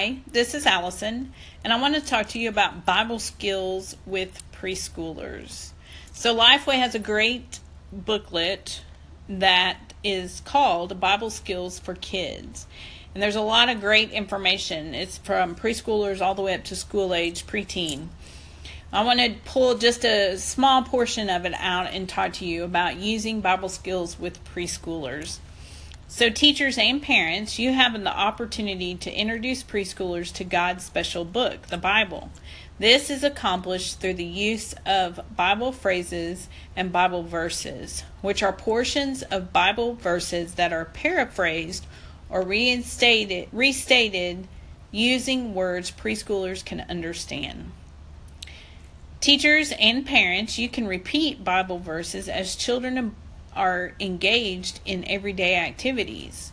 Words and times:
Hi, 0.00 0.16
this 0.32 0.54
is 0.54 0.64
Allison, 0.64 1.34
and 1.62 1.74
I 1.74 1.78
want 1.78 1.94
to 1.94 2.00
talk 2.00 2.28
to 2.28 2.38
you 2.38 2.48
about 2.48 2.86
Bible 2.86 3.18
skills 3.18 3.94
with 4.06 4.42
preschoolers. 4.50 5.72
So, 6.14 6.34
Lifeway 6.34 6.76
has 6.76 6.94
a 6.94 6.98
great 6.98 7.60
booklet 7.92 8.80
that 9.28 9.92
is 10.02 10.40
called 10.40 10.98
Bible 11.00 11.28
Skills 11.28 11.78
for 11.78 11.94
Kids. 11.94 12.66
And 13.12 13.22
there's 13.22 13.36
a 13.36 13.42
lot 13.42 13.68
of 13.68 13.82
great 13.82 14.10
information. 14.10 14.94
It's 14.94 15.18
from 15.18 15.54
preschoolers 15.54 16.22
all 16.22 16.34
the 16.34 16.40
way 16.40 16.54
up 16.54 16.64
to 16.64 16.76
school 16.76 17.12
age, 17.12 17.46
preteen. 17.46 18.08
I 18.94 19.04
want 19.04 19.20
to 19.20 19.34
pull 19.44 19.76
just 19.76 20.06
a 20.06 20.38
small 20.38 20.82
portion 20.82 21.28
of 21.28 21.44
it 21.44 21.52
out 21.58 21.88
and 21.92 22.08
talk 22.08 22.32
to 22.34 22.46
you 22.46 22.64
about 22.64 22.96
using 22.96 23.42
Bible 23.42 23.68
skills 23.68 24.18
with 24.18 24.42
preschoolers. 24.46 25.40
So, 26.12 26.28
teachers 26.28 26.76
and 26.76 27.00
parents, 27.00 27.60
you 27.60 27.72
have 27.72 27.92
the 27.92 28.10
opportunity 28.10 28.96
to 28.96 29.12
introduce 29.12 29.62
preschoolers 29.62 30.32
to 30.34 30.44
God's 30.44 30.84
special 30.84 31.24
book, 31.24 31.68
the 31.68 31.78
Bible. 31.78 32.30
This 32.80 33.10
is 33.10 33.22
accomplished 33.22 34.00
through 34.00 34.14
the 34.14 34.24
use 34.24 34.74
of 34.84 35.20
Bible 35.36 35.70
phrases 35.70 36.48
and 36.74 36.90
Bible 36.90 37.22
verses, 37.22 38.02
which 38.22 38.42
are 38.42 38.52
portions 38.52 39.22
of 39.22 39.52
Bible 39.52 39.94
verses 39.94 40.54
that 40.54 40.72
are 40.72 40.84
paraphrased 40.84 41.86
or 42.28 42.42
reinstated, 42.42 43.48
restated 43.52 44.48
using 44.90 45.54
words 45.54 45.92
preschoolers 45.92 46.64
can 46.64 46.80
understand. 46.90 47.70
Teachers 49.20 49.72
and 49.78 50.04
parents, 50.04 50.58
you 50.58 50.68
can 50.68 50.88
repeat 50.88 51.44
Bible 51.44 51.78
verses 51.78 52.28
as 52.28 52.56
children 52.56 52.98
are 53.54 53.94
engaged 54.00 54.80
in 54.84 55.04
everyday 55.06 55.56
activities. 55.56 56.52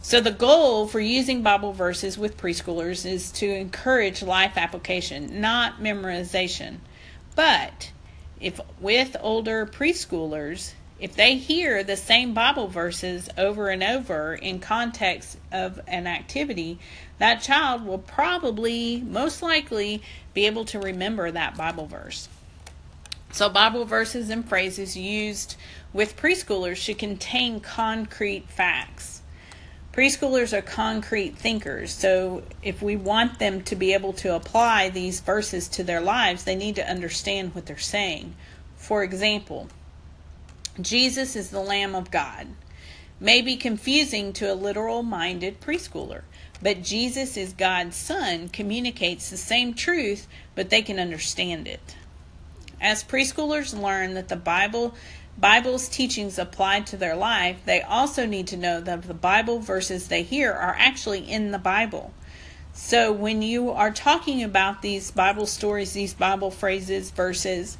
So, 0.00 0.20
the 0.20 0.32
goal 0.32 0.88
for 0.88 0.98
using 0.98 1.42
Bible 1.42 1.72
verses 1.72 2.18
with 2.18 2.36
preschoolers 2.36 3.06
is 3.06 3.30
to 3.32 3.46
encourage 3.46 4.20
life 4.22 4.56
application, 4.56 5.40
not 5.40 5.78
memorization. 5.80 6.78
But 7.36 7.92
if 8.40 8.60
with 8.80 9.16
older 9.20 9.64
preschoolers, 9.64 10.72
if 10.98 11.14
they 11.14 11.36
hear 11.36 11.82
the 11.82 11.96
same 11.96 12.34
Bible 12.34 12.68
verses 12.68 13.28
over 13.38 13.68
and 13.68 13.82
over 13.82 14.34
in 14.34 14.58
context 14.58 15.38
of 15.50 15.80
an 15.86 16.06
activity, 16.06 16.78
that 17.18 17.42
child 17.42 17.84
will 17.84 17.98
probably, 17.98 19.00
most 19.00 19.42
likely, 19.42 20.02
be 20.34 20.46
able 20.46 20.64
to 20.66 20.78
remember 20.78 21.30
that 21.30 21.56
Bible 21.56 21.86
verse. 21.86 22.28
So, 23.32 23.48
Bible 23.48 23.86
verses 23.86 24.28
and 24.30 24.46
phrases 24.46 24.96
used 24.96 25.56
with 25.92 26.16
preschoolers 26.16 26.76
should 26.76 26.98
contain 26.98 27.60
concrete 27.60 28.48
facts. 28.50 29.22
Preschoolers 29.92 30.56
are 30.56 30.62
concrete 30.62 31.36
thinkers, 31.36 31.92
so 31.92 32.42
if 32.62 32.82
we 32.82 32.94
want 32.94 33.38
them 33.38 33.62
to 33.62 33.74
be 33.74 33.92
able 33.94 34.12
to 34.14 34.34
apply 34.34 34.90
these 34.90 35.20
verses 35.20 35.68
to 35.68 35.82
their 35.82 36.00
lives, 36.00 36.44
they 36.44 36.54
need 36.54 36.76
to 36.76 36.90
understand 36.90 37.54
what 37.54 37.66
they're 37.66 37.78
saying. 37.78 38.34
For 38.76 39.02
example, 39.02 39.68
Jesus 40.80 41.34
is 41.34 41.50
the 41.50 41.60
Lamb 41.60 41.94
of 41.94 42.10
God 42.10 42.48
may 43.22 43.40
be 43.40 43.56
confusing 43.56 44.32
to 44.32 44.52
a 44.52 44.54
literal 44.54 45.04
minded 45.04 45.60
preschooler, 45.60 46.22
but 46.60 46.82
Jesus 46.82 47.36
is 47.36 47.52
God's 47.52 47.96
Son 47.96 48.48
communicates 48.48 49.30
the 49.30 49.36
same 49.36 49.74
truth, 49.74 50.26
but 50.56 50.70
they 50.70 50.82
can 50.82 50.98
understand 50.98 51.68
it. 51.68 51.94
As 52.82 53.04
preschoolers 53.04 53.80
learn 53.80 54.14
that 54.14 54.28
the 54.28 54.36
Bible 54.36 54.94
Bible's 55.38 55.88
teachings 55.88 56.38
apply 56.38 56.80
to 56.80 56.96
their 56.96 57.16
life, 57.16 57.58
they 57.64 57.80
also 57.80 58.26
need 58.26 58.48
to 58.48 58.56
know 58.56 58.80
that 58.80 59.04
the 59.04 59.14
Bible 59.14 59.60
verses 59.60 60.08
they 60.08 60.22
hear 60.22 60.52
are 60.52 60.76
actually 60.78 61.20
in 61.20 61.52
the 61.52 61.58
Bible. 61.58 62.12
So 62.74 63.12
when 63.12 63.40
you 63.40 63.70
are 63.70 63.90
talking 63.90 64.42
about 64.42 64.82
these 64.82 65.10
Bible 65.10 65.46
stories, 65.46 65.92
these 65.92 66.12
Bible 66.12 66.50
phrases, 66.50 67.10
verses, 67.10 67.78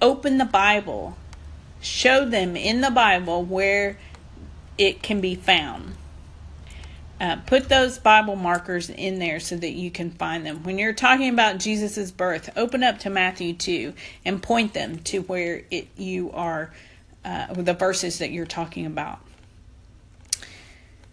open 0.00 0.38
the 0.38 0.44
Bible. 0.44 1.16
Show 1.80 2.24
them 2.24 2.56
in 2.56 2.80
the 2.80 2.90
Bible 2.90 3.44
where 3.44 3.98
it 4.78 5.02
can 5.02 5.20
be 5.20 5.34
found. 5.34 5.94
Uh, 7.20 7.36
put 7.46 7.68
those 7.68 7.98
Bible 7.98 8.36
markers 8.36 8.90
in 8.90 9.18
there 9.18 9.40
so 9.40 9.56
that 9.56 9.72
you 9.72 9.90
can 9.90 10.10
find 10.12 10.46
them. 10.46 10.62
When 10.62 10.78
you're 10.78 10.92
talking 10.92 11.30
about 11.30 11.58
Jesus' 11.58 12.12
birth, 12.12 12.48
open 12.56 12.84
up 12.84 13.00
to 13.00 13.10
Matthew 13.10 13.54
2 13.54 13.92
and 14.24 14.40
point 14.40 14.72
them 14.72 14.98
to 15.00 15.22
where 15.22 15.62
it, 15.70 15.88
you 15.96 16.30
are, 16.30 16.72
uh, 17.24 17.52
the 17.54 17.74
verses 17.74 18.18
that 18.18 18.30
you're 18.30 18.46
talking 18.46 18.86
about. 18.86 19.18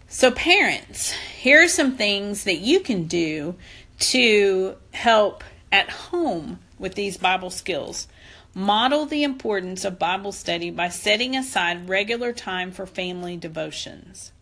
So, 0.08 0.30
parents, 0.30 1.10
here 1.10 1.64
are 1.64 1.68
some 1.68 1.96
things 1.96 2.44
that 2.44 2.58
you 2.58 2.78
can 2.78 3.04
do 3.04 3.56
to 3.98 4.76
help 4.92 5.42
at 5.72 5.90
home 5.90 6.60
with 6.78 6.94
these 6.94 7.16
Bible 7.16 7.50
skills. 7.50 8.06
Model 8.54 9.06
the 9.06 9.24
importance 9.24 9.84
of 9.84 9.98
Bible 9.98 10.32
study 10.32 10.70
by 10.70 10.88
setting 10.88 11.36
aside 11.36 11.88
regular 11.88 12.32
time 12.32 12.70
for 12.70 12.86
family 12.86 13.36
devotions. 13.36 14.32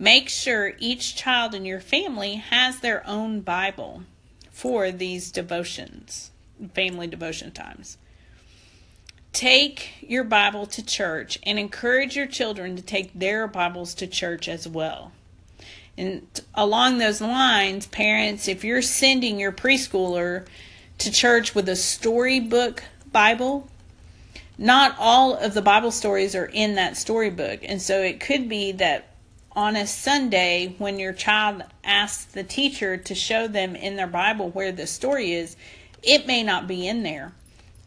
Make 0.00 0.28
sure 0.28 0.74
each 0.78 1.16
child 1.16 1.56
in 1.56 1.64
your 1.64 1.80
family 1.80 2.36
has 2.36 2.78
their 2.78 3.04
own 3.04 3.40
Bible 3.40 4.04
for 4.48 4.92
these 4.92 5.32
devotions, 5.32 6.30
family 6.72 7.08
devotion 7.08 7.50
times. 7.50 7.98
Take 9.32 9.94
your 10.00 10.22
Bible 10.22 10.66
to 10.66 10.86
church 10.86 11.40
and 11.42 11.58
encourage 11.58 12.14
your 12.14 12.28
children 12.28 12.76
to 12.76 12.82
take 12.82 13.12
their 13.12 13.48
Bibles 13.48 13.92
to 13.94 14.06
church 14.06 14.46
as 14.46 14.68
well. 14.68 15.10
And 15.96 16.28
along 16.54 16.98
those 16.98 17.20
lines, 17.20 17.88
parents, 17.88 18.46
if 18.46 18.62
you're 18.62 18.82
sending 18.82 19.40
your 19.40 19.50
preschooler 19.50 20.46
to 20.98 21.10
church 21.10 21.56
with 21.56 21.68
a 21.68 21.74
storybook 21.74 22.84
Bible, 23.10 23.68
not 24.56 24.94
all 24.96 25.34
of 25.34 25.54
the 25.54 25.62
Bible 25.62 25.90
stories 25.90 26.36
are 26.36 26.46
in 26.46 26.76
that 26.76 26.96
storybook. 26.96 27.64
And 27.64 27.82
so 27.82 28.00
it 28.00 28.20
could 28.20 28.48
be 28.48 28.70
that 28.72 29.07
on 29.58 29.74
a 29.74 29.88
Sunday 29.88 30.72
when 30.78 31.00
your 31.00 31.12
child 31.12 31.64
asks 31.82 32.26
the 32.26 32.44
teacher 32.44 32.96
to 32.96 33.12
show 33.12 33.48
them 33.48 33.74
in 33.74 33.96
their 33.96 34.06
Bible 34.06 34.50
where 34.50 34.70
the 34.70 34.86
story 34.86 35.32
is, 35.32 35.56
it 36.00 36.28
may 36.28 36.44
not 36.44 36.68
be 36.68 36.86
in 36.86 37.02
there. 37.02 37.32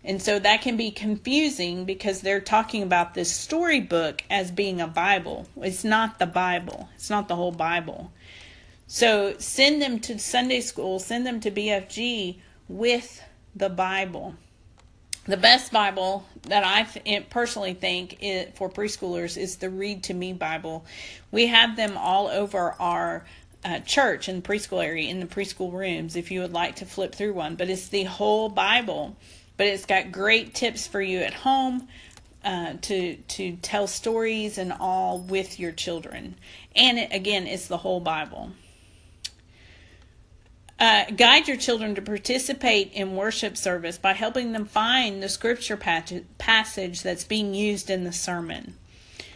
And 0.04 0.22
so 0.22 0.38
that 0.38 0.62
can 0.62 0.76
be 0.76 0.92
confusing 0.92 1.86
because 1.86 2.20
they're 2.20 2.42
talking 2.42 2.84
about 2.84 3.14
this 3.14 3.32
storybook 3.32 4.22
as 4.30 4.52
being 4.52 4.82
a 4.82 4.88
Bible. 4.88 5.48
It's 5.56 5.86
not 5.86 6.20
the 6.20 6.26
Bible, 6.26 6.90
it's 6.96 7.10
not 7.10 7.30
the 7.30 7.38
whole 7.38 7.54
Bible. 7.54 8.12
So 8.86 9.36
send 9.38 9.82
them 9.82 10.02
to 10.02 10.20
Sunday 10.20 10.60
school, 10.60 11.00
send 11.00 11.26
them 11.26 11.40
to 11.40 11.52
BFG 11.52 12.36
with 12.68 13.24
the 13.56 13.70
Bible 13.70 14.36
the 15.26 15.38
best 15.38 15.72
Bible 15.72 16.26
that 16.44 16.64
I 16.66 17.22
personally 17.30 17.74
think 17.74 18.22
it, 18.24 18.56
for 18.56 18.70
preschoolers 18.70 19.38
is 19.38 19.58
the 19.58 19.70
Read 19.70 20.04
to 20.04 20.14
Me 20.14 20.34
Bible. 20.34 20.86
We 21.32 21.48
have 21.48 21.76
them 21.76 21.96
all 21.98 22.28
over 22.28 22.76
our 22.80 23.26
uh, 23.64 23.80
church 23.80 24.28
and 24.28 24.44
preschool 24.44 24.84
area 24.84 25.10
in 25.10 25.20
the 25.20 25.28
preschool 25.28 25.72
rooms 25.72 26.16
if 26.16 26.32
you 26.32 26.42
would 26.42 26.54
like 26.54 26.78
to 26.78 26.86
flip 26.86 27.14
through 27.14 27.34
one. 27.34 27.56
But 27.56 27.70
it's 27.70 27.90
the 27.90 28.06
whole 28.06 28.50
Bible, 28.50 29.16
but 29.58 29.68
it's 29.68 29.86
got 29.86 30.12
great 30.12 30.56
tips 30.56 30.88
for 30.88 31.02
you 31.02 31.20
at 31.20 31.34
home. 31.34 31.88
Uh, 32.44 32.74
to 32.82 33.18
to 33.28 33.56
tell 33.58 33.86
stories 33.86 34.58
and 34.58 34.74
all 34.74 35.20
with 35.20 35.60
your 35.60 35.72
children, 35.72 36.34
and 36.76 36.98
it, 36.98 37.14
again, 37.14 37.46
it's 37.46 37.68
the 37.68 37.78
whole 37.78 38.00
Bible. 38.00 38.52
Uh, 40.82 41.06
guide 41.12 41.48
your 41.48 41.58
children 41.58 41.94
to 41.94 42.02
participate 42.02 42.92
in 42.94 43.16
worship 43.16 43.56
service 43.56 44.00
by 44.00 44.14
helping 44.14 44.52
them 44.52 44.66
find 44.66 45.22
the 45.22 45.30
scripture 45.30 45.78
passage 45.78 47.04
that's 47.04 47.24
being 47.24 47.54
used 47.54 47.92
in 47.92 48.04
the 48.04 48.12
sermon. 48.12 48.74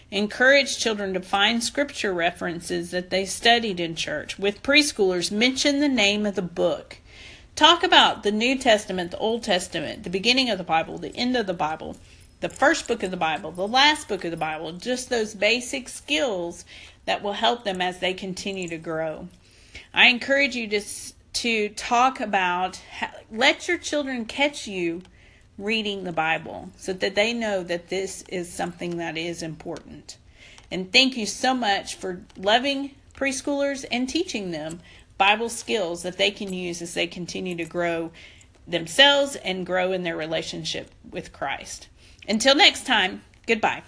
Encourage 0.10 0.80
children 0.80 1.14
to 1.14 1.20
find 1.20 1.64
scripture 1.64 2.12
references 2.12 2.90
that 2.90 3.12
they 3.12 3.28
studied 3.28 3.80
in 3.80 3.94
church. 3.94 4.40
With 4.40 4.64
preschoolers, 4.64 5.32
mention 5.32 5.82
the 5.82 5.88
name 5.88 6.26
of 6.26 6.34
the 6.34 6.42
book. 6.42 6.98
Talk 7.56 7.84
about 7.84 8.24
the 8.24 8.32
New 8.32 8.58
Testament, 8.58 9.12
the 9.12 9.20
Old 9.20 9.44
Testament, 9.44 10.04
the 10.04 10.10
beginning 10.10 10.50
of 10.50 10.58
the 10.58 10.64
Bible, 10.64 10.98
the 10.98 11.16
end 11.16 11.38
of 11.38 11.46
the 11.46 11.54
Bible, 11.54 11.96
the 12.40 12.50
first 12.50 12.88
book 12.88 13.04
of 13.04 13.12
the 13.12 13.18
Bible, 13.18 13.52
the 13.52 13.68
last 13.68 14.08
book 14.08 14.26
of 14.26 14.32
the 14.32 14.36
Bible, 14.38 14.72
just 14.72 15.12
those 15.12 15.36
basic 15.36 15.90
skills 15.90 16.66
that 17.06 17.22
will 17.22 17.34
help 17.34 17.66
them 17.66 17.82
as 17.84 18.00
they 18.00 18.16
continue 18.16 18.68
to 18.68 18.80
grow. 18.80 19.28
I 19.94 20.08
encourage 20.08 20.56
you 20.56 20.68
to 20.70 20.82
to 21.36 21.70
talk 21.70 22.20
about 22.20 22.82
let 23.32 23.68
your 23.68 23.78
children 23.78 24.26
catch 24.26 24.68
you 24.68 25.02
reading 25.58 26.04
the 26.04 26.12
Bible 26.12 26.70
so 26.78 26.94
that 26.94 27.16
they 27.16 27.34
know 27.34 27.64
that 27.64 27.90
this 27.90 28.24
is 28.28 28.52
something 28.52 28.98
that 28.98 29.18
is 29.18 29.42
important. 29.44 30.18
And 30.72 30.92
thank 30.92 31.16
you 31.16 31.26
so 31.26 31.54
much 31.54 31.96
for 31.96 32.24
loving 32.38 32.96
preschoolers 33.16 33.86
and 33.92 34.10
teaching 34.10 34.52
them 34.52 34.80
Bible 35.18 35.50
skills 35.50 36.04
that 36.04 36.18
they 36.18 36.32
can 36.32 36.52
use 36.54 36.82
as 36.82 36.94
they 36.94 37.08
continue 37.08 37.56
to 37.56 37.66
grow 37.66 38.12
themselves 38.68 39.36
and 39.38 39.66
grow 39.66 39.92
in 39.92 40.04
their 40.04 40.18
relationship 40.18 40.92
with 41.10 41.32
Christ. 41.32 41.88
Until 42.28 42.56
next 42.56 42.86
time, 42.86 43.22
goodbye. 43.46 43.84